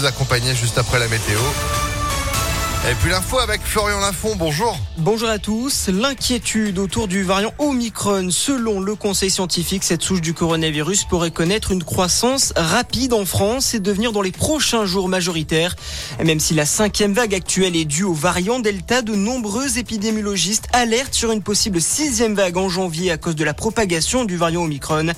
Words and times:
Vous 0.00 0.06
accompagner 0.06 0.54
juste 0.54 0.78
après 0.78 1.00
la 1.00 1.08
météo. 1.08 1.40
Et 2.90 2.94
puis 2.94 3.10
l'info 3.10 3.38
avec 3.38 3.60
Florian 3.60 4.00
Lafont, 4.00 4.34
bonjour. 4.34 4.78
Bonjour 4.96 5.28
à 5.28 5.38
tous. 5.38 5.88
L'inquiétude 5.88 6.78
autour 6.78 7.06
du 7.06 7.22
variant 7.22 7.52
Omicron. 7.58 8.30
Selon 8.30 8.80
le 8.80 8.94
conseil 8.94 9.28
scientifique, 9.28 9.84
cette 9.84 10.00
souche 10.00 10.22
du 10.22 10.32
coronavirus 10.32 11.04
pourrait 11.04 11.30
connaître 11.30 11.70
une 11.70 11.84
croissance 11.84 12.54
rapide 12.56 13.12
en 13.12 13.26
France 13.26 13.74
et 13.74 13.78
devenir 13.78 14.12
dans 14.12 14.22
les 14.22 14.32
prochains 14.32 14.86
jours 14.86 15.10
majoritaire. 15.10 15.76
Même 16.24 16.40
si 16.40 16.54
la 16.54 16.64
cinquième 16.64 17.12
vague 17.12 17.34
actuelle 17.34 17.76
est 17.76 17.84
due 17.84 18.04
au 18.04 18.14
variant 18.14 18.58
Delta, 18.58 19.02
de 19.02 19.14
nombreux 19.14 19.76
épidémiologistes 19.76 20.68
alertent 20.72 21.12
sur 21.12 21.30
une 21.30 21.42
possible 21.42 21.82
sixième 21.82 22.34
vague 22.34 22.56
en 22.56 22.70
janvier 22.70 23.10
à 23.10 23.18
cause 23.18 23.36
de 23.36 23.44
la 23.44 23.52
propagation 23.52 24.24
du 24.24 24.38
variant 24.38 24.62
Omicron. 24.62 25.08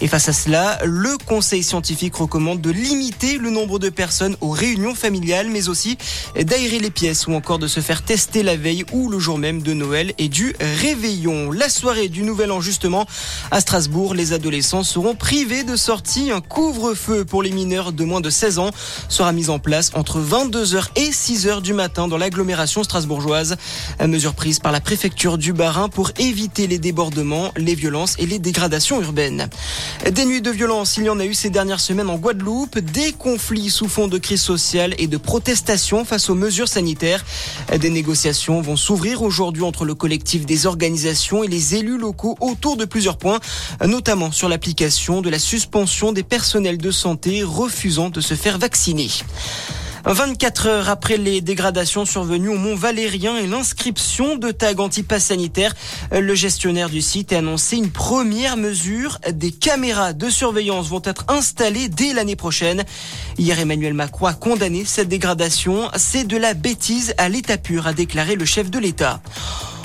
Et 0.00 0.06
face 0.06 0.28
à 0.28 0.32
cela, 0.32 0.78
le 0.84 1.18
conseil 1.26 1.64
scientifique 1.64 2.14
recommande 2.14 2.60
de 2.60 2.70
limiter 2.70 3.38
le 3.38 3.50
nombre 3.50 3.80
de 3.80 3.88
personnes 3.88 4.36
aux 4.40 4.50
réunions 4.50 4.94
familiales, 4.94 5.48
mais 5.50 5.68
aussi 5.68 5.98
d'aérer 6.40 6.78
les 6.78 6.90
pieds 6.90 7.15
ou 7.26 7.34
encore 7.34 7.58
de 7.58 7.66
se 7.66 7.80
faire 7.80 8.02
tester 8.02 8.42
la 8.42 8.56
veille 8.56 8.84
ou 8.92 9.08
le 9.08 9.18
jour 9.18 9.38
même 9.38 9.62
de 9.62 9.72
Noël 9.72 10.12
et 10.18 10.28
du 10.28 10.54
réveillon. 10.60 11.50
La 11.50 11.68
soirée 11.68 12.08
du 12.08 12.22
Nouvel 12.22 12.52
An 12.52 12.60
justement 12.60 13.06
à 13.50 13.60
Strasbourg, 13.60 14.14
les 14.14 14.32
adolescents 14.32 14.82
seront 14.82 15.14
privés 15.14 15.64
de 15.64 15.76
sortie. 15.76 16.30
Un 16.30 16.40
couvre-feu 16.40 17.24
pour 17.24 17.42
les 17.42 17.50
mineurs 17.50 17.92
de 17.92 18.04
moins 18.04 18.20
de 18.20 18.28
16 18.28 18.58
ans 18.58 18.70
sera 19.08 19.32
mis 19.32 19.48
en 19.48 19.58
place 19.58 19.92
entre 19.94 20.20
22h 20.20 20.88
et 20.96 21.10
6h 21.10 21.62
du 21.62 21.72
matin 21.72 22.08
dans 22.08 22.18
l'agglomération 22.18 22.82
strasbourgeoise. 22.82 23.56
Mesure 24.04 24.34
prise 24.34 24.58
par 24.58 24.72
la 24.72 24.80
préfecture 24.80 25.38
du 25.38 25.52
Bas-Rhin 25.52 25.88
pour 25.88 26.10
éviter 26.18 26.66
les 26.66 26.78
débordements, 26.78 27.52
les 27.56 27.74
violences 27.74 28.16
et 28.18 28.26
les 28.26 28.38
dégradations 28.38 29.00
urbaines. 29.00 29.48
Des 30.10 30.24
nuits 30.24 30.42
de 30.42 30.50
violence, 30.50 30.96
il 30.96 31.04
y 31.04 31.08
en 31.08 31.20
a 31.20 31.24
eu 31.24 31.34
ces 31.34 31.50
dernières 31.50 31.80
semaines 31.80 32.10
en 32.10 32.16
Guadeloupe, 32.16 32.78
des 32.78 33.12
conflits 33.12 33.70
sous 33.70 33.88
fond 33.88 34.08
de 34.08 34.18
crise 34.18 34.42
sociale 34.42 34.94
et 34.98 35.06
de 35.06 35.16
protestation 35.16 36.04
face 36.04 36.28
aux 36.30 36.34
mesures 36.34 36.68
sanitaires 36.68 36.95
des 36.98 37.90
négociations 37.90 38.60
vont 38.60 38.76
s'ouvrir 38.76 39.22
aujourd'hui 39.22 39.62
entre 39.62 39.84
le 39.84 39.94
collectif 39.94 40.46
des 40.46 40.66
organisations 40.66 41.44
et 41.44 41.48
les 41.48 41.74
élus 41.74 41.98
locaux 41.98 42.36
autour 42.40 42.76
de 42.76 42.84
plusieurs 42.84 43.18
points, 43.18 43.40
notamment 43.84 44.32
sur 44.32 44.48
l'application 44.48 45.20
de 45.20 45.30
la 45.30 45.38
suspension 45.38 46.12
des 46.12 46.22
personnels 46.22 46.78
de 46.78 46.90
santé 46.90 47.42
refusant 47.42 48.10
de 48.10 48.20
se 48.20 48.34
faire 48.34 48.58
vacciner. 48.58 49.08
24 50.06 50.66
heures 50.68 50.88
après 50.88 51.16
les 51.16 51.40
dégradations 51.40 52.04
survenues 52.04 52.50
au 52.50 52.56
Mont 52.56 52.76
Valérien 52.76 53.36
et 53.38 53.46
l'inscription 53.48 54.36
de 54.36 54.52
tags 54.52 54.78
anti-pass 54.78 55.24
sanitaire, 55.24 55.74
le 56.12 56.34
gestionnaire 56.36 56.90
du 56.90 57.02
site 57.02 57.32
a 57.32 57.38
annoncé 57.38 57.76
une 57.76 57.90
première 57.90 58.56
mesure. 58.56 59.18
Des 59.32 59.50
caméras 59.50 60.12
de 60.12 60.30
surveillance 60.30 60.88
vont 60.88 61.02
être 61.04 61.24
installées 61.26 61.88
dès 61.88 62.12
l'année 62.12 62.36
prochaine. 62.36 62.84
Hier, 63.36 63.58
Emmanuel 63.58 63.94
Macron 63.94 64.26
a 64.26 64.34
condamné 64.34 64.84
cette 64.84 65.08
dégradation. 65.08 65.90
C'est 65.96 66.24
de 66.24 66.36
la 66.36 66.54
bêtise 66.54 67.12
à 67.18 67.28
l'état 67.28 67.58
pur, 67.58 67.88
a 67.88 67.92
déclaré 67.92 68.36
le 68.36 68.44
chef 68.44 68.70
de 68.70 68.78
l'État. 68.78 69.20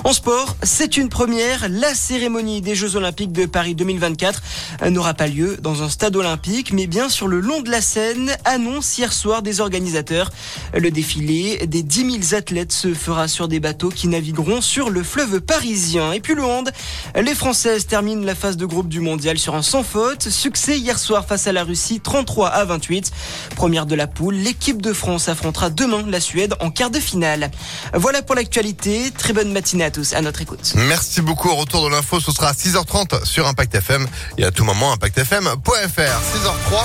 En 0.04 0.14
sport, 0.14 0.56
c'est 0.64 0.98
une 0.98 1.10
première. 1.10 1.70
La 1.70 1.94
cérémonie 1.94 2.62
des 2.62 2.74
Jeux 2.74 2.96
Olympiques 2.96 3.32
de 3.32 3.46
Paris 3.46 3.76
2024 3.76 4.42
n'aura 4.90 5.14
pas 5.14 5.28
lieu 5.28 5.58
dans 5.62 5.84
un 5.84 5.90
stade 5.90 6.16
olympique, 6.16 6.74
mais 6.74 6.88
bien 6.88 7.08
sur 7.08 7.28
le 7.28 7.40
long 7.40 7.62
de 7.62 7.70
la 7.70 7.82
Seine, 7.82 8.36
annonce 8.44 8.98
hier 8.98 9.14
soir 9.14 9.44
des 9.44 9.62
organisateurs. 9.62 10.32
Le 10.74 10.90
défilé 10.90 11.68
des 11.68 11.84
10 11.84 12.30
000 12.30 12.36
athlètes 12.36 12.72
se 12.72 12.96
fera 12.96 13.28
sur 13.28 13.48
des 13.48 13.60
bateaux 13.60 13.90
qui 13.90 14.08
navigueront 14.08 14.62
sur 14.62 14.90
le 14.90 15.04
fleuve 15.04 15.40
parisien. 15.40 16.14
Et 16.14 16.20
puis 16.20 16.34
le 16.34 16.44
hand, 16.44 16.72
les 17.16 17.36
Françaises 17.36 17.86
terminent 17.86 18.26
la 18.26 18.34
phase 18.34 18.58
de 18.58 18.66
groupe 18.66 18.88
du 18.88 19.02
mondial 19.02 19.38
sur 19.38 19.54
un 19.54 19.62
sans 19.62 19.84
faute. 19.84 20.30
Succès 20.30 20.80
hier 20.80 20.98
soir 20.98 21.28
face 21.28 21.46
à 21.46 21.52
la 21.52 21.64
Russie, 21.64 22.00
33 22.00 22.48
à 22.48 22.66
28. 22.66 23.12
Première 23.56 23.86
de 23.86 23.94
la 23.94 24.08
poule, 24.08 24.36
l'équipe 24.36 24.82
de 24.82 24.94
France 24.94 25.30
affrontera 25.30 25.70
demain 25.70 26.04
la 26.08 26.20
Suède 26.20 26.56
en 26.60 26.72
quart 26.72 26.90
de 26.90 27.00
finale. 27.00 27.52
Voilà 27.94 28.24
pour 28.24 28.34
l'actualité. 28.34 29.12
Très 29.16 29.34
bonne 29.34 29.52
matinée 29.52 29.91
notre 30.22 30.42
écoute. 30.42 30.74
Merci 30.76 31.22
beaucoup. 31.22 31.50
Au 31.50 31.56
retour 31.56 31.84
de 31.86 31.90
l'info, 31.90 32.20
ce 32.20 32.32
sera 32.32 32.50
à 32.50 32.54
6h30 32.54 33.26
sur 33.26 33.48
Impact 33.48 33.76
FM 33.76 34.08
et 34.38 34.46
à 34.46 34.52
tout 34.52 34.64
moment 34.64 34.94
impactfm.fr. 34.94 35.52
6h03, 35.70 36.84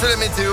c'est 0.00 0.08
la 0.08 0.16
météo. 0.16 0.52